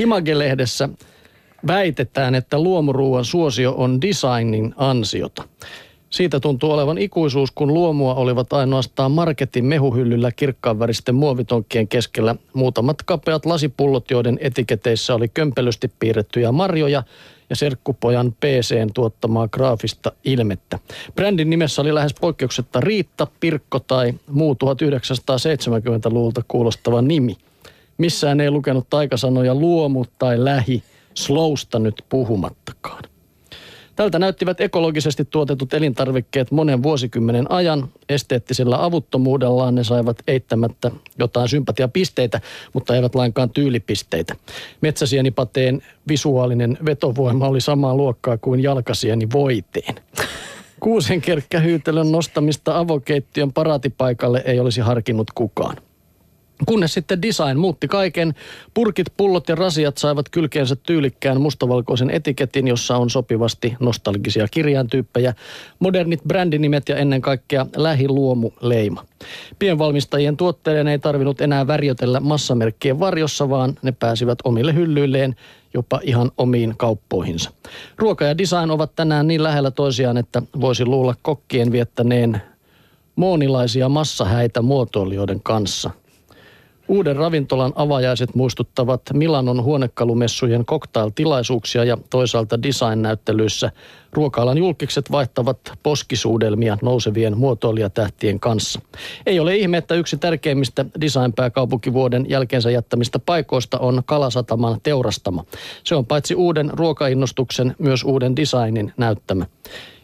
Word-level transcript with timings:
Image-lehdessä 0.00 0.88
väitetään, 1.66 2.34
että 2.34 2.58
luomuruuan 2.58 3.24
suosio 3.24 3.74
on 3.76 4.00
designin 4.00 4.74
ansiota. 4.76 5.42
Siitä 6.10 6.40
tuntuu 6.40 6.72
olevan 6.72 6.98
ikuisuus, 6.98 7.50
kun 7.50 7.74
luomua 7.74 8.14
olivat 8.14 8.52
ainoastaan 8.52 9.12
marketin 9.12 9.64
mehuhyllyllä 9.64 10.32
kirkkaanväristen 10.32 11.14
muovitonkkien 11.14 11.88
keskellä 11.88 12.36
muutamat 12.52 13.02
kapeat 13.02 13.46
lasipullot, 13.46 14.10
joiden 14.10 14.38
etiketeissä 14.40 15.14
oli 15.14 15.28
kömpelösti 15.28 15.92
piirrettyjä 15.98 16.52
marjoja 16.52 17.02
ja 17.50 17.56
serkkupojan 17.56 18.32
PCn 18.32 18.90
tuottamaa 18.94 19.48
graafista 19.48 20.12
ilmettä. 20.24 20.78
Brändin 21.14 21.50
nimessä 21.50 21.82
oli 21.82 21.94
lähes 21.94 22.14
poikkeuksetta 22.20 22.80
Riitta, 22.80 23.26
Pirkko 23.40 23.78
tai 23.78 24.14
muu 24.30 24.54
1970-luvulta 24.54 26.42
kuulostava 26.48 27.02
nimi. 27.02 27.36
Missään 28.00 28.40
ei 28.40 28.50
lukenut 28.50 28.86
taikasanoja 28.90 29.54
luomu 29.54 30.04
tai 30.18 30.44
lähi, 30.44 30.82
slowsta 31.14 31.78
nyt 31.78 32.04
puhumattakaan. 32.08 33.04
Tältä 33.96 34.18
näyttivät 34.18 34.60
ekologisesti 34.60 35.24
tuotetut 35.24 35.74
elintarvikkeet 35.74 36.50
monen 36.50 36.82
vuosikymmenen 36.82 37.50
ajan. 37.50 37.88
Esteettisellä 38.08 38.84
avuttomuudellaan 38.84 39.74
ne 39.74 39.84
saivat 39.84 40.16
eittämättä 40.26 40.90
jotain 41.18 41.48
sympatiapisteitä, 41.48 42.40
mutta 42.72 42.96
eivät 42.96 43.14
lainkaan 43.14 43.50
tyylipisteitä. 43.50 44.36
Metsäsienipateen 44.80 45.82
visuaalinen 46.08 46.78
vetovoima 46.86 47.48
oli 47.48 47.60
samaa 47.60 47.96
luokkaa 47.96 48.38
kuin 48.38 48.62
jalkasieni 48.62 49.28
voiteen. 49.32 49.94
Kuusenkerkkähyytelön 50.80 52.12
nostamista 52.12 52.78
avokeittiön 52.78 53.52
paraatipaikalle 53.52 54.42
ei 54.44 54.60
olisi 54.60 54.80
harkinnut 54.80 55.30
kukaan. 55.34 55.76
Kunnes 56.66 56.94
sitten 56.94 57.22
design 57.22 57.58
muutti 57.58 57.88
kaiken. 57.88 58.34
Purkit, 58.74 59.06
pullot 59.16 59.48
ja 59.48 59.54
rasiat 59.54 59.98
saivat 59.98 60.28
kylkeensä 60.28 60.76
tyylikkään 60.76 61.40
mustavalkoisen 61.40 62.10
etiketin, 62.10 62.68
jossa 62.68 62.96
on 62.96 63.10
sopivasti 63.10 63.76
nostalgisia 63.80 64.48
kirjaintyyppejä, 64.50 65.34
modernit 65.78 66.20
brändinimet 66.28 66.88
ja 66.88 66.96
ennen 66.96 67.20
kaikkea 67.20 67.66
lähiluomu-leima. 67.76 69.04
Pienvalmistajien 69.58 70.36
tuotteiden 70.36 70.88
ei 70.88 70.98
tarvinnut 70.98 71.40
enää 71.40 71.66
värjötellä 71.66 72.20
massamerkkien 72.20 73.00
varjossa, 73.00 73.48
vaan 73.48 73.78
ne 73.82 73.92
pääsivät 73.92 74.38
omille 74.44 74.74
hyllyilleen 74.74 75.36
jopa 75.74 76.00
ihan 76.02 76.30
omiin 76.38 76.74
kauppoihinsa. 76.76 77.50
Ruoka 77.96 78.24
ja 78.24 78.38
design 78.38 78.70
ovat 78.70 78.94
tänään 78.96 79.26
niin 79.26 79.42
lähellä 79.42 79.70
toisiaan, 79.70 80.16
että 80.16 80.42
voisi 80.60 80.84
luulla 80.84 81.14
kokkien 81.22 81.72
viettäneen 81.72 82.42
moonilaisia 83.16 83.88
massahäitä 83.88 84.62
muotoilijoiden 84.62 85.40
kanssa– 85.42 85.90
Uuden 86.90 87.16
ravintolan 87.16 87.72
avajaiset 87.76 88.34
muistuttavat 88.34 89.02
Milanon 89.12 89.62
huonekalumessujen 89.62 90.66
cocktail-tilaisuuksia 90.66 91.84
ja 91.84 91.98
toisaalta 92.10 92.62
design-näyttelyissä 92.62 93.70
ruokaalan 94.12 94.58
julkikset 94.58 95.10
vaihtavat 95.10 95.58
poskisuudelmia 95.82 96.78
nousevien 96.82 97.38
muotoilijatähtien 97.38 98.40
kanssa. 98.40 98.80
Ei 99.26 99.40
ole 99.40 99.56
ihme, 99.56 99.76
että 99.76 99.94
yksi 99.94 100.16
tärkeimmistä 100.16 100.84
design-pääkaupunkivuoden 101.00 102.26
jälkeensä 102.28 102.70
jättämistä 102.70 103.18
paikoista 103.18 103.78
on 103.78 104.02
Kalasataman 104.06 104.80
teurastama. 104.82 105.44
Se 105.84 105.94
on 105.94 106.06
paitsi 106.06 106.34
uuden 106.34 106.70
ruokainnostuksen 106.72 107.74
myös 107.78 108.04
uuden 108.04 108.36
designin 108.36 108.92
näyttämä. 108.96 109.46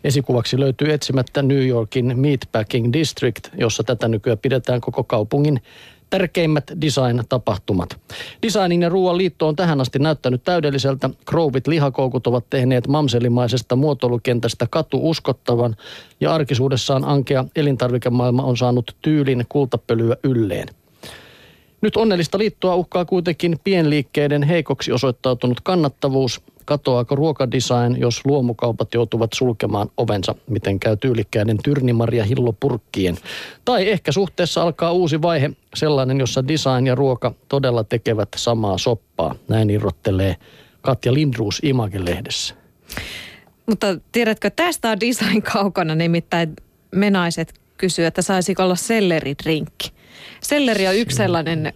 Esikuvaksi 0.06 0.60
löytyy 0.60 0.92
etsimättä 0.92 1.42
New 1.42 1.66
Yorkin 1.66 2.20
Meatpacking 2.20 2.92
District, 2.92 3.48
jossa 3.58 3.84
tätä 3.84 4.08
nykyään 4.08 4.38
pidetään 4.38 4.80
koko 4.80 5.04
kaupungin 5.04 5.60
tärkeimmät 6.10 6.72
design-tapahtumat. 6.80 8.00
Designin 8.42 8.82
ja 8.82 8.88
ruoan 8.88 9.18
liitto 9.18 9.48
on 9.48 9.56
tähän 9.56 9.80
asti 9.80 9.98
näyttänyt 9.98 10.44
täydelliseltä. 10.44 11.10
Krouvit 11.24 11.66
lihakoukut 11.66 12.26
ovat 12.26 12.44
tehneet 12.50 12.88
mamselimaisesta 12.88 13.76
muotoilukentästä 13.76 14.66
katu 14.70 15.10
uskottavan 15.10 15.76
ja 16.20 16.34
arkisuudessaan 16.34 17.04
ankea 17.04 17.44
elintarvikemaailma 17.56 18.42
on 18.42 18.56
saanut 18.56 18.96
tyylin 19.02 19.44
kultapölyä 19.48 20.16
ylleen. 20.22 20.68
Nyt 21.80 21.96
onnellista 21.96 22.38
liittoa 22.38 22.74
uhkaa 22.74 23.04
kuitenkin 23.04 23.58
pienliikkeiden 23.64 24.42
heikoksi 24.42 24.92
osoittautunut 24.92 25.60
kannattavuus. 25.60 26.40
Katoaako 26.66 27.16
ruokadesign, 27.16 27.96
jos 27.98 28.20
luomukaupat 28.24 28.94
joutuvat 28.94 29.32
sulkemaan 29.32 29.88
ovensa, 29.96 30.34
miten 30.46 30.80
käy 30.80 30.96
tyylikkäiden 30.96 31.58
Tyrnimaria 31.62 32.24
Hillo-purkkien. 32.24 33.16
Tai 33.64 33.88
ehkä 33.88 34.12
suhteessa 34.12 34.62
alkaa 34.62 34.92
uusi 34.92 35.22
vaihe, 35.22 35.50
sellainen, 35.74 36.20
jossa 36.20 36.48
design 36.48 36.86
ja 36.86 36.94
ruoka 36.94 37.34
todella 37.48 37.84
tekevät 37.84 38.28
samaa 38.36 38.78
soppaa. 38.78 39.34
Näin 39.48 39.70
irrottelee 39.70 40.36
Katja 40.80 41.14
Lindruus 41.14 41.60
Image-lehdessä. 41.62 42.54
Mutta 43.66 43.86
tiedätkö, 44.12 44.50
tästä 44.50 44.90
on 44.90 45.00
design 45.00 45.42
kaukana, 45.42 45.94
nimittäin 45.94 46.56
menaiset 46.94 47.60
kysyy, 47.76 48.06
että 48.06 48.22
saisiko 48.22 48.62
olla 48.62 48.76
selleridrinkki. 48.76 49.92
Selleri 50.42 50.88
on 50.88 50.96
yksi 50.96 51.16
sellainen 51.16 51.72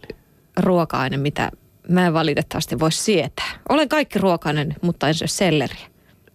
ruoka-aine, 0.56 1.16
mitä 1.16 1.50
mä 1.90 2.06
en 2.06 2.14
valitettavasti 2.14 2.78
voi 2.78 2.92
sietää. 2.92 3.50
Olen 3.68 3.88
kaikki 3.88 4.18
ruokainen, 4.18 4.74
mutta 4.82 5.08
en 5.08 5.14
syö 5.14 5.26
selleriä. 5.28 5.86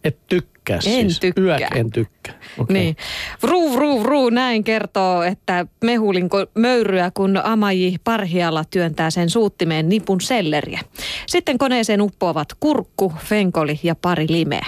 Et 0.03 0.27
tykkää 0.27 0.75
En 0.75 0.81
siis. 0.81 1.19
tykkää. 1.19 1.43
Yök 1.43 1.75
en 1.75 1.91
tykkää. 1.91 2.33
Okay. 2.57 2.73
Niin. 2.73 2.95
Vruu, 3.43 3.73
vruu, 3.75 4.03
vruu, 4.03 4.29
näin 4.29 4.63
kertoo, 4.63 5.23
että 5.23 5.65
mehulinko 5.83 6.45
möyryä, 6.55 7.11
kun 7.13 7.41
Amaji 7.43 7.95
Parhiala 8.03 8.63
työntää 8.69 9.09
sen 9.09 9.29
suuttimeen 9.29 9.89
nipun 9.89 10.21
selleriä. 10.21 10.79
Sitten 11.27 11.57
koneeseen 11.57 12.01
uppoavat 12.01 12.47
kurkku, 12.59 13.13
fenkoli 13.17 13.79
ja 13.83 13.95
pari 13.95 14.25
limeä. 14.29 14.65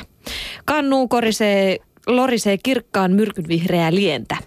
Kannuun 0.66 1.10
korisee, 1.10 1.78
lorisee 2.08 2.58
kirkkaan 2.58 3.12
myrkynvihreää 3.12 3.96
lientä. 3.96 4.38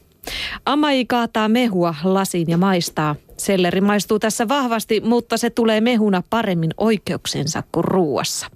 Amaji 0.66 1.06
kaataa 1.06 1.48
mehua 1.48 1.94
lasiin 2.04 2.48
ja 2.50 2.58
maistaa. 2.58 3.16
Selleri 3.40 3.80
maistuu 3.80 4.18
tässä 4.18 4.48
vahvasti, 4.48 5.00
mutta 5.00 5.36
se 5.36 5.50
tulee 5.50 5.80
mehuna 5.80 6.22
paremmin 6.30 6.70
oikeuksensa 6.76 7.62
kuin 7.72 7.84
ruuassa. 7.84 8.46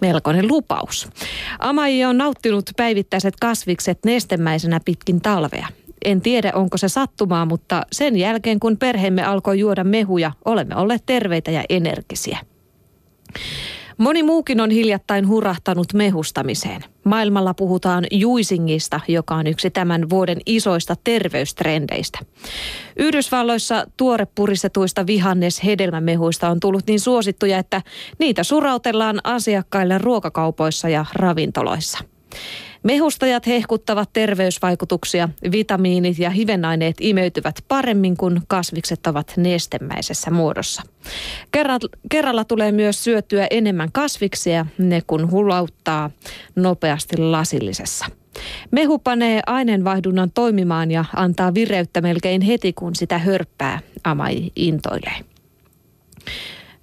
Melkoinen 0.00 0.48
lupaus. 0.48 1.08
Amaji 1.58 2.04
on 2.04 2.18
nauttinut 2.18 2.70
päivittäiset 2.76 3.34
kasvikset 3.40 3.98
nestemäisenä 4.04 4.80
pitkin 4.84 5.20
talvea. 5.20 5.66
En 6.04 6.20
tiedä, 6.20 6.52
onko 6.54 6.76
se 6.76 6.88
sattumaa, 6.88 7.46
mutta 7.46 7.82
sen 7.92 8.16
jälkeen 8.16 8.60
kun 8.60 8.76
perheemme 8.76 9.24
alkoi 9.24 9.58
juoda 9.58 9.84
mehuja, 9.84 10.32
olemme 10.44 10.76
olleet 10.76 11.02
terveitä 11.06 11.50
ja 11.50 11.64
energisiä. 11.68 12.38
Moni 13.98 14.22
muukin 14.22 14.60
on 14.60 14.70
hiljattain 14.70 15.28
hurahtanut 15.28 15.92
mehustamiseen. 15.94 16.84
Maailmalla 17.04 17.54
puhutaan 17.54 18.04
juisingista, 18.10 19.00
joka 19.08 19.34
on 19.34 19.46
yksi 19.46 19.70
tämän 19.70 20.10
vuoden 20.10 20.38
isoista 20.46 20.94
terveystrendeistä. 21.04 22.18
Yhdysvalloissa 22.96 23.86
tuore 23.96 24.26
puristetuista 24.34 25.06
vihannes 25.06 25.64
hedelmämehuista 25.64 26.48
on 26.48 26.60
tullut 26.60 26.86
niin 26.86 27.00
suosittuja, 27.00 27.58
että 27.58 27.82
niitä 28.18 28.44
surautellaan 28.44 29.20
asiakkaille 29.24 29.98
ruokakaupoissa 29.98 30.88
ja 30.88 31.04
ravintoloissa. 31.14 31.98
Mehustajat 32.82 33.46
hehkuttavat 33.46 34.10
terveysvaikutuksia, 34.12 35.28
vitamiinit 35.52 36.18
ja 36.18 36.30
hivenaineet 36.30 36.96
imeytyvät 37.00 37.64
paremmin, 37.68 38.16
kun 38.16 38.40
kasvikset 38.48 39.06
ovat 39.06 39.32
nestemäisessä 39.36 40.30
muodossa. 40.30 40.82
Kerralla, 42.10 42.44
tulee 42.44 42.72
myös 42.72 43.04
syötyä 43.04 43.46
enemmän 43.50 43.92
kasviksia, 43.92 44.66
ne 44.78 45.02
kun 45.06 45.30
hulauttaa 45.30 46.10
nopeasti 46.56 47.16
lasillisessa. 47.16 48.06
Mehu 48.70 48.98
panee 48.98 49.40
aineenvaihdunnan 49.46 50.30
toimimaan 50.30 50.90
ja 50.90 51.04
antaa 51.16 51.54
vireyttä 51.54 52.00
melkein 52.00 52.40
heti, 52.40 52.72
kun 52.72 52.94
sitä 52.96 53.18
hörppää, 53.18 53.80
Amai 54.04 54.50
intoilee. 54.56 55.16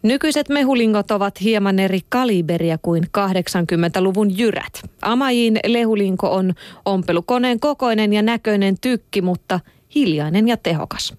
Nykyiset 0.05 0.49
mehulingot 0.49 1.11
ovat 1.11 1.41
hieman 1.41 1.79
eri 1.79 1.99
kaliberia 2.09 2.77
kuin 2.81 3.03
80-luvun 3.03 4.37
jyrät. 4.37 4.81
Amajiin 5.01 5.59
lehulinko 5.67 6.31
on 6.33 6.53
ompelukoneen 6.85 7.59
kokoinen 7.59 8.13
ja 8.13 8.21
näköinen 8.21 8.75
tykki, 8.81 9.21
mutta 9.21 9.59
hiljainen 9.95 10.47
ja 10.47 10.57
tehokas. 10.57 11.13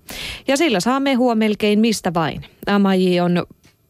Ja 0.49 0.57
sillä 0.57 0.81
saa 0.81 1.01
mehua 1.01 1.35
melkein 1.35 1.79
mistä 1.79 2.15
vain. 2.15 2.43
Amaji 2.67 3.21
on 3.21 3.47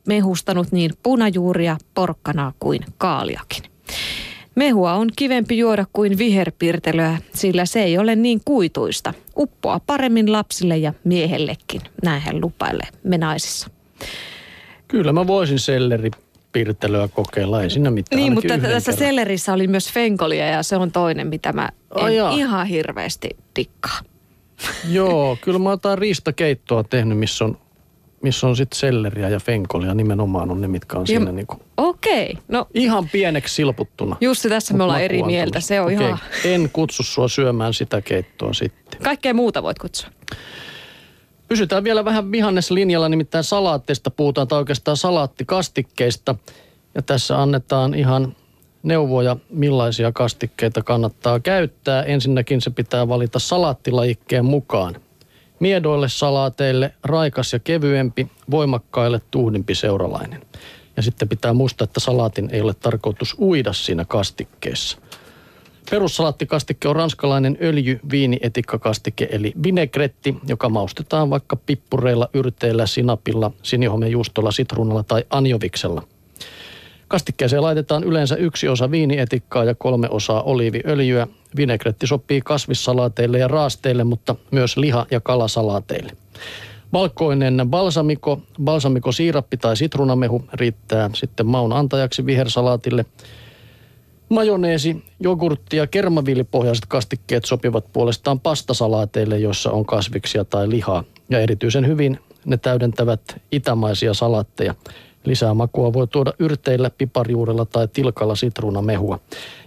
mehustanut 0.09 0.73
niin 0.73 0.91
punajuuria, 1.03 1.77
porkkanaa 1.95 2.53
kuin 2.61 2.81
kaaliakin. 2.99 3.63
Mehua 4.55 4.93
on 4.93 5.09
kivempi 5.17 5.59
juoda 5.59 5.85
kuin 5.93 6.19
viherpirtelöä, 6.19 7.19
sillä 7.35 7.67
se 7.67 7.83
ei 7.83 7.99
ole 7.99 8.17
niin 8.17 8.41
kuituista. 8.45 9.15
Uppoa 9.37 9.81
paremmin 9.87 10.33
lapsille 10.33 10.77
ja 10.77 10.93
miehellekin, 11.05 11.81
näin 12.03 12.23
hän 12.23 12.41
lupailee 12.41 12.89
me 13.03 13.19
naisissa. 13.19 13.71
Kyllä 14.89 15.13
mä 15.13 15.27
voisin 15.27 15.59
selleripirtelöä 15.59 17.09
kokeilla, 17.09 17.63
ei 17.63 17.71
siinä 17.71 17.91
mitään. 17.91 18.21
Niin, 18.23 18.33
mutta 18.33 18.59
tässä 18.59 18.93
kerran. 18.93 18.99
sellerissä 19.09 19.53
oli 19.53 19.67
myös 19.67 19.93
fenkolia 19.93 20.47
ja 20.47 20.63
se 20.63 20.77
on 20.77 20.93
toinen, 20.93 21.27
mitä 21.27 21.53
mä 21.53 21.69
en 21.97 22.17
jaa. 22.17 22.31
ihan 22.33 22.67
hirveästi 22.67 23.29
dikkaa. 23.57 23.99
Joo, 24.91 25.39
kyllä 25.41 25.59
mä 25.59 25.65
oon 25.69 25.73
jotain 25.73 25.99
riistakeittoa 25.99 26.85
tehnyt, 26.85 27.19
missä 27.19 27.45
on, 27.45 27.59
missä 28.23 28.47
on 28.47 28.57
sitten 28.57 28.79
selleriä 28.79 29.29
ja 29.29 29.41
fenkolia 29.41 29.95
nimenomaan 29.95 30.51
on 30.51 30.61
ne, 30.61 30.69
mitkä 30.69 30.99
on 30.99 31.07
siinä 31.07 31.33
niin 31.33 31.47
kuin 31.47 31.61
Okei, 31.77 32.39
no 32.49 32.67
ihan 32.75 33.09
pieneksi 33.13 33.55
silputtuna. 33.55 34.17
Jussi, 34.21 34.49
tässä 34.49 34.75
me 34.75 34.83
ollaan 34.83 35.03
eri 35.03 35.23
mieltä. 35.23 35.61
Se 35.61 35.81
on 35.81 35.87
Okei, 35.87 36.07
ihan, 36.07 36.19
En 36.45 36.71
kutsu 36.73 37.03
sua 37.03 37.29
syömään 37.29 37.75
sitä 37.75 38.01
keittoa 38.01 38.53
sitten. 38.53 39.01
kaikkea 39.03 39.35
muuta 39.35 39.63
voit 39.63 39.79
kutsua. 39.79 40.11
Pysytään 41.49 41.85
vielä 41.85 42.05
vähän 42.05 42.33
vihanneslinjalla, 42.33 43.09
nimittäin 43.09 43.45
salaatteista 43.45 44.11
puhutaan, 44.11 44.49
tai 44.49 44.59
oikeastaan 44.59 44.97
salaattikastikkeista. 44.97 46.35
Ja 46.95 47.03
tässä 47.03 47.43
annetaan 47.43 47.95
ihan 47.95 48.37
neuvoja, 48.83 49.37
millaisia 49.51 50.13
kastikkeita 50.13 50.83
kannattaa 50.83 51.41
käyttää. 51.41 52.03
Ensinnäkin 52.03 52.61
se 52.61 52.71
pitää 52.71 53.09
valita 53.09 53.39
salaattilajikkeen 53.39 54.45
mukaan. 54.45 54.97
Miedoille 55.61 56.09
salaateille 56.09 56.95
raikas 57.05 57.53
ja 57.53 57.59
kevyempi, 57.59 58.31
voimakkaille 58.51 59.21
tuhdimpi 59.31 59.75
seuralainen. 59.75 60.43
Ja 60.97 61.03
sitten 61.03 61.29
pitää 61.29 61.53
muistaa, 61.53 61.85
että 61.85 62.01
salaatin 62.01 62.49
ei 62.53 62.61
ole 62.61 62.75
tarkoitus 62.75 63.37
uida 63.39 63.73
siinä 63.73 64.05
kastikkeessa. 64.05 64.99
Perussalaattikastike 65.91 66.89
on 66.89 66.97
ranskalainen 66.97 67.59
öljy 67.63 68.01
viinietikkakastike 68.11 69.29
eli 69.31 69.53
vinegretti, 69.63 70.37
joka 70.49 70.69
maustetaan 70.69 71.31
vaikka 71.31 71.57
pippureilla, 71.57 72.29
yrteillä, 72.35 72.87
sinapilla, 72.87 73.51
sinihomejuustolla, 73.63 74.51
sitruunalla 74.51 75.03
tai 75.03 75.25
anjoviksella. 75.31 76.03
Kastikkeeseen 77.09 77.63
laitetaan 77.63 78.05
yleensä 78.05 78.37
yksi 78.37 78.69
osa 78.69 78.91
viinietikkaa 78.91 79.65
ja 79.65 79.75
kolme 79.75 80.09
osaa 80.11 80.43
oliiviöljyä. 80.43 81.27
Vinegretti 81.57 82.07
sopii 82.07 82.41
kasvissalaateille 82.41 83.39
ja 83.39 83.49
raasteille, 83.49 84.05
mutta 84.05 84.35
myös 84.51 84.77
liha- 84.77 85.07
ja 85.11 85.21
kalasalaateille. 85.21 86.13
Valkoinen 86.93 87.63
balsamiko, 87.67 88.41
balsamiko 88.65 89.13
siirappi 89.13 89.57
tai 89.57 89.77
sitruunamehu 89.77 90.45
riittää 90.53 91.11
sitten 91.15 91.47
maun 91.47 91.73
antajaksi 91.73 92.27
vihersalaatille– 92.27 93.05
Majoneesi, 94.29 95.05
jogurtti 95.21 95.77
ja 95.77 95.87
kermaviilipohjaiset 95.87 96.87
kastikkeet 96.89 97.45
sopivat 97.45 97.93
puolestaan 97.93 98.41
pastasalaateille, 98.41 99.39
joissa 99.39 99.71
on 99.71 99.87
kasviksia 99.87 100.45
tai 100.45 100.71
lihaa. 100.71 101.05
Ja 101.31 101.41
erityisen 101.41 101.87
hyvin 101.87 102.19
ne 102.45 102.57
täydentävät 102.57 103.21
itämaisia 103.53 104.15
salaatteja. 104.15 104.75
Lisää 105.25 105.55
makua 105.55 105.93
voi 105.93 106.09
tuoda 106.09 106.33
yrteillä, 106.39 106.91
piparjuurella 106.91 107.65
tai 107.65 107.89
tilkalla 107.89 108.35
sitruunamehua. 108.35 109.19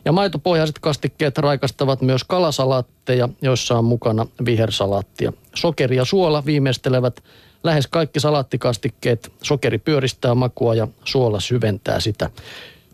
Ja 0.05 0.11
maitopohjaiset 0.11 0.79
kastikkeet 0.79 1.37
raikastavat 1.37 2.01
myös 2.01 2.23
kalasalaatteja, 2.23 3.29
joissa 3.41 3.77
on 3.77 3.85
mukana 3.85 4.25
vihersalaattia. 4.45 5.33
Sokeri 5.55 5.95
ja 5.95 6.05
suola 6.05 6.45
viimeistelevät 6.45 7.23
lähes 7.63 7.87
kaikki 7.87 8.19
salaattikastikkeet. 8.19 9.31
Sokeri 9.41 9.77
pyöristää 9.77 10.35
makua 10.35 10.75
ja 10.75 10.87
suola 11.05 11.39
syventää 11.39 11.99
sitä. 11.99 12.29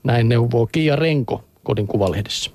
Näin 0.04 0.30
neuvoo 0.30 0.68
Kiia 0.72 0.96
Renko 0.96 1.44
kodin 1.66 1.88
kuvalehdessä. 1.88 2.52